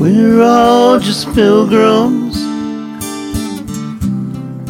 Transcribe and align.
We're 0.00 0.42
all 0.42 0.98
just 0.98 1.32
pilgrims, 1.32 2.34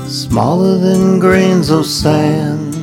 smaller 0.07 0.79
than 0.79 1.19
grains 1.21 1.71
of 1.71 1.87
sand, 1.87 2.75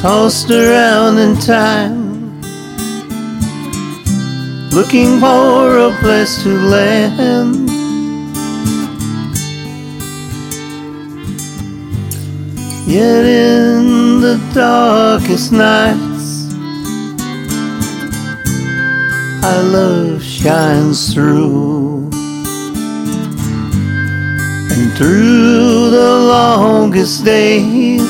tossed 0.00 0.50
around 0.50 1.18
in 1.18 1.36
time, 1.36 2.40
looking 4.70 5.20
for 5.20 5.78
a 5.78 5.96
place 6.00 6.42
to 6.42 6.48
land. 6.48 7.70
Yet 12.88 13.24
in 13.24 14.20
the 14.20 14.38
darkest 14.54 15.52
nights, 15.52 16.15
our 19.44 19.62
love 19.62 20.22
shines 20.22 21.12
through. 21.12 22.10
And 24.72 24.92
through 24.98 25.90
the 25.90 26.10
longest 26.28 27.24
days, 27.24 28.00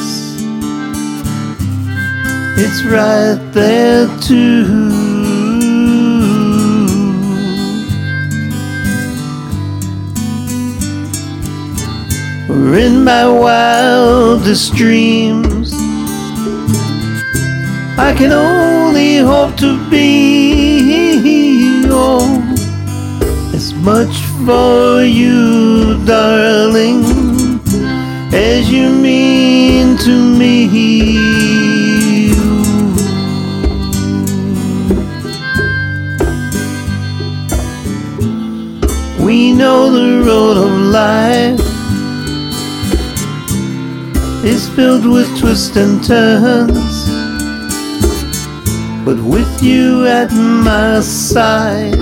it's 2.59 2.83
right 2.85 3.39
there 3.53 4.09
too. 4.21 5.07
Or 12.49 12.79
in 12.79 13.05
my 13.05 13.29
wildest 13.29 14.75
dreams, 14.75 15.73
I 17.99 18.15
can 18.17 18.33
only 18.33 19.19
hope 19.19 19.57
to 19.57 19.79
be 19.91 20.26
for 24.47 25.03
you, 25.03 25.99
darling, 26.05 27.03
as 28.33 28.71
you 28.71 28.89
mean 28.91 29.97
to 29.99 30.15
me. 30.39 30.69
We 39.27 39.53
know 39.53 39.91
the 39.91 40.23
road 40.25 40.57
of 40.57 40.71
life 41.03 41.61
is 44.45 44.69
filled 44.69 45.07
with 45.07 45.29
twists 45.41 45.77
and 45.77 46.05
turns. 46.05 46.97
But 49.05 49.21
with 49.25 49.61
you 49.61 50.07
at 50.07 50.31
my 50.31 51.01
side, 51.01 51.99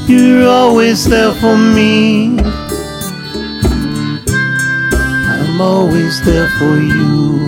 You're 0.06 0.48
always 0.48 1.04
there 1.04 1.32
for 1.34 1.56
me. 1.56 2.38
I'm 5.30 5.60
always 5.60 6.22
there 6.24 6.48
for 6.58 6.76
you. 6.76 7.38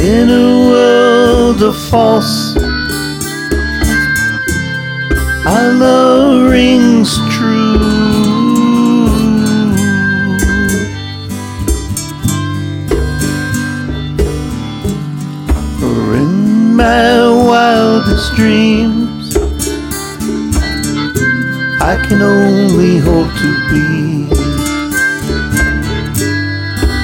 In 0.00 0.30
a 0.30 0.70
world 0.70 1.62
of 1.62 1.76
false, 1.90 2.56
our 5.46 5.72
love 5.72 6.50
rings 6.50 7.18
dreams, 18.34 19.36
I 21.80 21.96
can 22.08 22.20
only 22.20 22.98
hope 22.98 23.32
to 23.42 23.50
be 23.70 24.28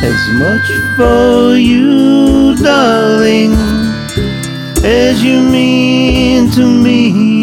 as 0.05 0.21
much 0.45 0.67
for 0.97 1.57
you, 1.57 2.57
darling, 2.57 3.53
as 4.85 5.23
you 5.23 5.41
mean 5.41 6.51
to 6.53 6.67
me. 6.67 7.34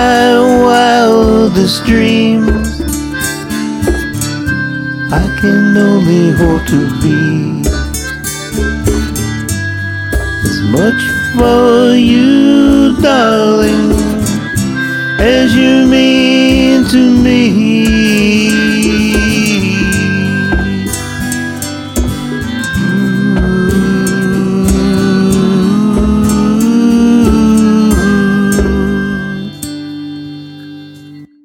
My 0.00 0.32
wildest 0.64 1.84
dreams, 1.84 2.68
I 5.22 5.26
can 5.40 5.76
only 5.88 6.26
hope 6.40 6.64
to 6.74 6.80
be 7.02 7.20
as 10.48 10.58
much 10.76 11.00
for 11.36 11.94
you, 12.10 12.10
you 12.16 12.29